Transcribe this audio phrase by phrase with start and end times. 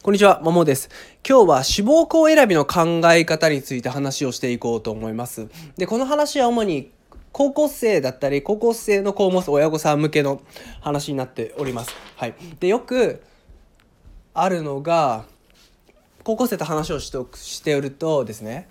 [0.00, 0.90] こんにちは、ももです。
[1.28, 5.48] 今日は志望校選びの考え方について話をしていこうと思います。
[5.76, 6.92] で、この話は主に
[7.32, 10.40] 高校生だったり、高校生の子を持つ親御さん向けの
[10.80, 11.96] 話になっております。
[12.14, 12.34] はい。
[12.60, 13.24] で、よく
[14.34, 15.24] あるのが、
[16.22, 18.68] 高校生と話をしておくしておるとですね、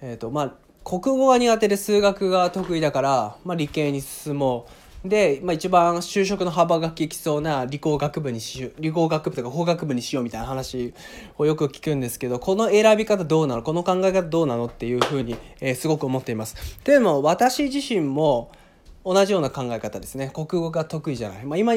[0.00, 0.52] えっ、と、まあ、
[0.84, 4.81] 国語が苦手で数学が得意だから、まあ、理系に進もう。
[5.04, 10.94] で、まあ、一番就職の幅が利きそうな理工学部にしよう理工学部とか法学部にしようみたいな話
[11.38, 13.62] をよく聞くんですけどこの選び方どうなの？
[13.62, 16.56] この考え方どうなのっていうふうに、えーすごく思っています。
[16.84, 18.52] でも私自身も
[19.04, 20.30] 同じような考え方ですね。
[20.32, 21.74] 国語が得意じゃない、まあ、今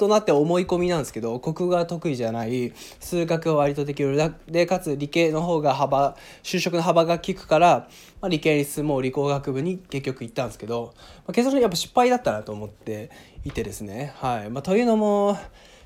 [0.00, 4.16] となって思い込みなんですけど国語が得意じゃない数学は割とできる
[4.48, 7.88] でかつ理系の方が幅就職の幅が利くから、
[8.22, 13.10] まあ、理系に進もう理工学部に結局行ったんですけど、まあ、結論やっぱ失敗だったなと思って
[13.44, 14.14] いてですね。
[14.16, 15.36] はいまあ、というのも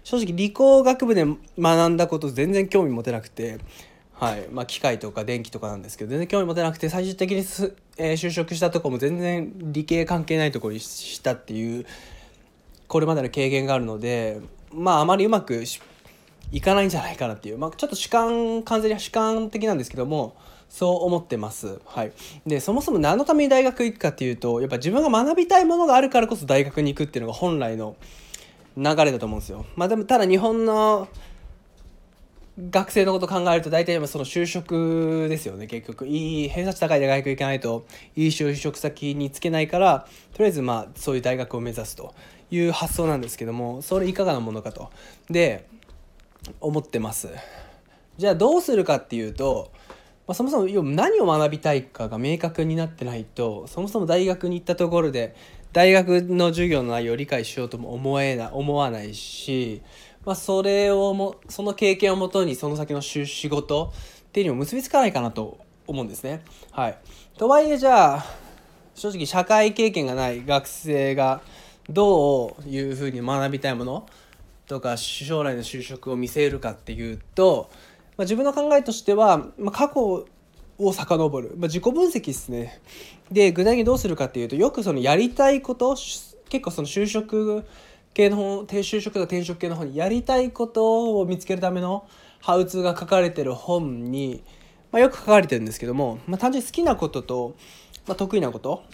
[0.05, 1.27] 正直理工学部で
[1.58, 3.58] 学んだこと全然興味持てなくて。
[4.16, 11.84] はいまあ、機械とか電気とかなんですけど全然興味持てなくて最終的にす、えー就職したとこも全然理系関係ないとこにしたっていう
[12.95, 14.41] これまでの経験があるので
[14.73, 15.64] まああまりうまく
[16.53, 20.37] いかないんじゃないかなっていう、まあ、ちょっと主観完全に主観的なんですけども
[20.69, 21.81] そう思ってます。
[21.87, 22.12] はい、
[22.47, 27.97] でそもそも何のために大学行くかっていうとやっぱ自分が学びたいものがあるからこそ大学に行くっていうのが本来の
[28.77, 29.67] 流れだと思うんですよ。
[29.75, 31.09] まあ、でもただ日本の
[32.70, 37.84] 学生のこと考えると大体今その就職ですよね結局いい偏差値高い大学行かないと
[38.15, 42.15] いい就職先につけないからとりあえずまあそういう大学を目指すと
[42.55, 44.91] いう発想なんですけどもそれいかがなものかと。
[45.28, 45.66] で
[46.60, 47.28] 思ってます。
[48.16, 49.72] じゃあどうするかっていうと、
[50.27, 55.34] まあ、そもそも何を学びたいかが明確になってないとそもそも大学に行ったところで
[55.72, 59.82] 大学の授業の内容を理解しようとも思えな思わないし、
[60.25, 63.92] まあ、それをもその経験をもとにその先の仕仕事
[64.28, 66.42] っていうにも結びつかないかなと思うんですね。
[66.70, 66.98] はい、
[67.36, 68.25] とはいえじゃあ
[68.94, 71.41] 正直社会経験がない学生が
[71.89, 74.06] どういうふうに学びたいもの
[74.67, 77.71] とか将来の就職を見せるかっていうと、
[78.17, 80.27] まあ、自分の考えとしては、まあ、過去
[80.78, 82.81] を遡る、まあ、自己分析ですね。
[83.31, 87.65] で具体的にどうするかっていうとよくそのやりたいこと結構その就職
[88.12, 92.06] 系の本低就職とか転職系の本にやりたいことを見つけるための
[92.41, 94.43] ハウツーが書かれてる本に、
[94.93, 97.56] まあ、よく書かれてるんですけども、まあ、単純に好きなことと、
[98.06, 98.84] まあ、得意なこと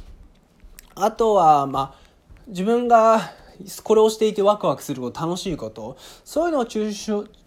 [0.94, 1.99] あとはまあ
[2.50, 3.32] 自分が
[3.82, 6.92] これをしていてワクワクすること楽しいことそういうのを抽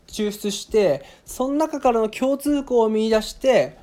[0.07, 3.77] 出してその中からの共通項を見出して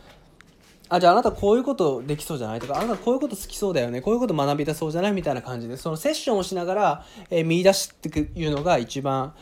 [0.89, 2.61] あじゃああなたこういうことできそうじゃない？
[2.61, 4.01] とかあなたこういうこと好きそうだよね？
[4.01, 9.33] こういうこと学びたそうじゃないみたいな感じでそのセッションをしながら、えー見出してくいうのが一番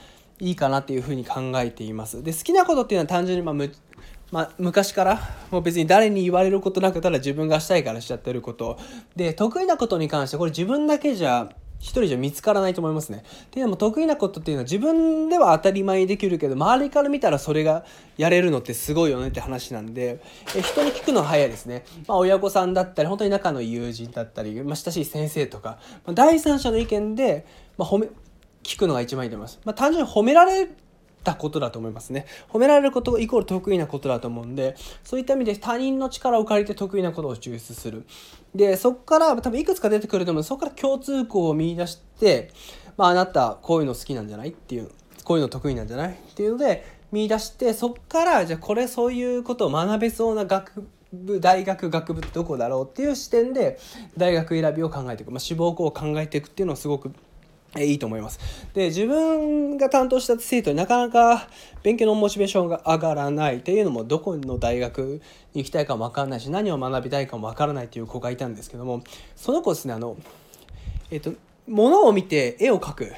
[0.40, 2.22] いいかなっていうふうに考えています。
[2.22, 3.72] で好きなことっていうのは単純にまあむ
[4.30, 8.78] まあ、昔からもう別に誰に言われることなくただ自分がしたいからしちゃってること。
[9.16, 11.48] で得意なことに関してこれ自分だけじゃ
[11.80, 13.22] 一人じゃ見つからないと思いますね。
[13.44, 17.84] っていうのも得意なことっていうのは自分では当たり前にできるけど周りから見たらそれが
[18.16, 20.20] やれるのってすごいよねって話なんで
[20.56, 21.84] え人に聞くのは早いですね。
[22.06, 27.46] まあ、親御さんだったり本当に仲のいい友人だったり、まあ、親しい先生とか、まあ、第三者の意見で、
[27.76, 28.08] まあ、褒め
[28.62, 29.60] 聞くのが一番いいと思います。
[29.64, 30.68] まあ、単純に褒められ
[31.24, 32.26] たことだと思いますね。
[32.48, 38.04] 褒められることがイコール得意なことだと思うんで、そういった意味で他人の力を借りて得意なことを抽出する。
[38.54, 40.44] で、そこから多分いくつか出てくると思う。
[40.44, 42.50] そこから共通項を見出して、
[42.96, 44.48] まああなたこういうの好きなんじゃない？
[44.48, 44.90] っていう、
[45.24, 46.12] こういうの得意なんじゃない？
[46.12, 52.84] っていうので見出して、そこからじゃあこれそういうことを学べそうな学部、大学学部ってどこだろう？
[52.84, 53.78] っていう視点で
[54.16, 57.12] 大学選びを考えていく、まあ、志望校を考えていくっていうのはすごく
[57.76, 58.38] えいいと思います。
[58.72, 61.48] で、自分が担当した生徒になかなか
[61.82, 65.20] 勉強のモチベーションが上がらないっていうのも、どこの大学
[65.54, 69.02] に行きたいかもわからないし、何を学びたいかもわからないっていう子がいたんですけども、
[69.36, 70.16] その子ですね、あの、
[71.10, 71.32] えっと、
[71.66, 73.12] 物を見て絵を描く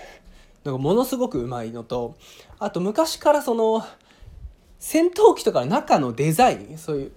[0.64, 2.16] のがものすごくうまいのと、
[2.58, 3.84] あと昔からその、
[4.80, 7.12] 戦闘機とかの中のデザイン、そういう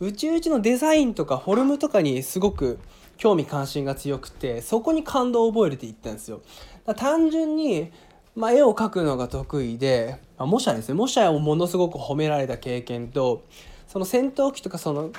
[0.00, 2.80] 宇宙一のデザインとかフォルムとかにすごく
[3.18, 6.40] 興味関心が強くてそこに感動を覚えるって言ったんですよ。
[6.86, 7.90] だ単純に、
[8.34, 10.94] まあ、絵を描くのが得意で、まあ、模写ですね。
[10.94, 13.44] 模写をものすごく褒められた経験と
[13.86, 15.10] その戦闘機とかその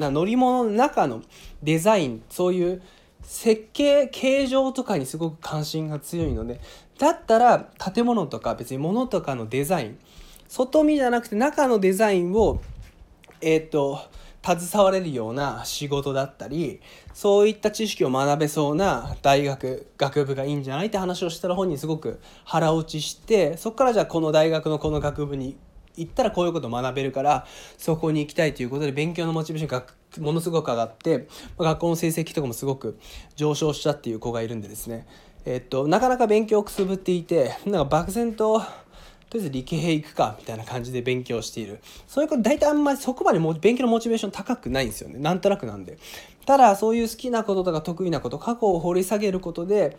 [0.00, 1.22] な乗り物の中の
[1.62, 2.82] デザインそういう
[3.22, 6.58] 設計形状とかにすごく関心が強いので
[6.98, 9.98] だったら建物とか別に物とかのデザイン
[10.48, 12.62] 外見じゃなくて中のデザインを
[13.42, 13.98] えっ、と
[14.44, 16.80] 携われるような仕事だったり
[17.14, 25.56] そういった知識を学べそうな大学学部がいいんじゃないって話をしたら本人すごく腹落ちしてそこからじゃあこの大学のこの学部に
[25.96, 27.46] 行ったらこういうこと学べるから
[27.76, 29.86] そこに行きたいということで勉強のモチベーションが
[30.18, 31.28] ものすごく上がって
[31.58, 32.98] 学校の成績とかもすごく
[33.36, 35.06] 上昇したっていう子がいるんでですね。
[35.44, 38.62] えっとなかなか勉強をくすぶっていてなんか漠然と
[39.32, 41.80] とりあえず理系行くかみたいな感じで勉強している。
[42.06, 45.18] そういうこと大体あんまりそこまでも勉強のモチベーション高くないんですよね。
[45.18, 45.96] なんとなくなんで。
[46.44, 49.96] ただそういう好きなこととか得意なこと過去を掘り下げることで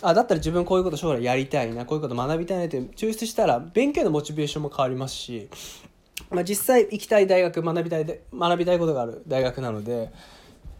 [0.00, 5.48] あだったら自分こういうこと将来やりたいなこういうこと学びたいなって抽出したら勉強のモチベーションも変わりますし、
[6.30, 10.06] まあ、実際行きたい大学学びたいで学びたいことがある大学なのでや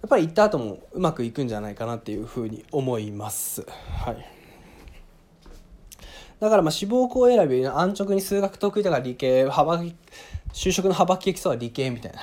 [0.06, 3.64] っぱり行った後もうまくいくんじゃないかなっていうふうに思います。
[4.05, 4.42] はい。
[6.43, 9.81] だからまあ志望校選び安直に数学得意だから理系幅
[10.53, 12.21] 就職の幅利きそうは理系みたいな。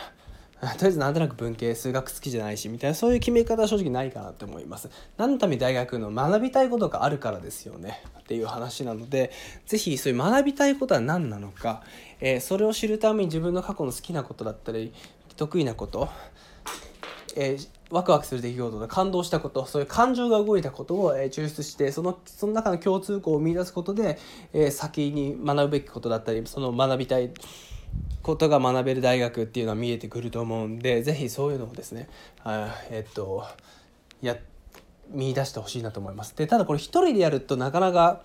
[0.76, 4.90] とりあえずなんとなく文系数学好きじゃないしみたいなそういう決め方は正直ないかなって思います。
[5.16, 8.04] 何のために大学の学びたいことがあるからですよね。
[8.20, 9.32] っていう話なので
[9.66, 11.82] 是非そういう学びたいことは何なのか、
[12.20, 14.92] えー、それを知るために自分の過去の好きなことだったり
[15.38, 16.10] 得意なこと、
[17.38, 24.20] えー、ワクワクする出来事で感動したことそういう感情が動いたことを、え、抽出してそのその中の共通項を見出すことで、
[24.54, 27.32] え、先に学ぶべきことだったりその学びたい
[28.22, 32.10] ことが学べる大学っていうのは見えてくると思うんで是非そういうのをですね
[32.44, 33.44] あえっと
[34.22, 34.38] や
[35.10, 36.36] 見出してほしいなと思います。
[36.36, 38.22] でただこれ一人でやるとなかなか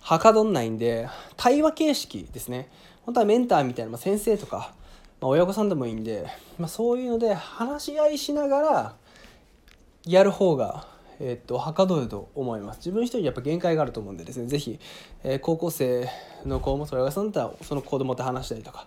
[0.00, 2.70] はかどんないんで対話形式ですね
[3.04, 4.74] 本当はメンターみたいな、まあ、先生とか、
[5.20, 6.26] まあ、親御さんでもいいんで、
[6.58, 8.94] まあ、そういうので話し合いしながら
[10.04, 10.86] やる方が
[11.20, 12.76] えっと、はかどると思います。
[12.78, 14.78] 自分一人やっぱ限界があると思うんでですね、是非、
[15.24, 16.08] えー、高校生
[16.46, 18.86] の子もそれがそんだったらその子供と話したりとか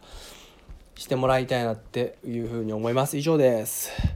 [0.96, 3.18] してもらいたいなっていうふうに思います。
[3.18, 3.92] 以上です。